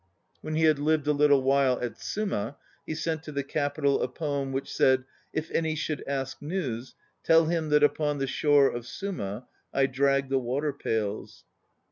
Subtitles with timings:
[0.41, 2.57] When he had lived a little while at Suma,
[2.87, 7.45] he sent to the Capital a poem which said: "If any should ask news, Tell
[7.45, 11.43] him that upon the shore of Suma I drag the water pails."